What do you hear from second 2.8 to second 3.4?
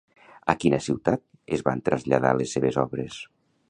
obres?